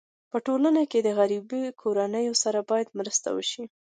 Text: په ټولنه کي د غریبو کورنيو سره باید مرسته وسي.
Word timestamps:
په 0.31 0.37
ټولنه 0.45 0.81
کي 0.91 0.99
د 1.03 1.09
غریبو 1.19 1.61
کورنيو 1.81 2.33
سره 2.43 2.59
باید 2.69 2.95
مرسته 2.99 3.27
وسي. 3.37 3.63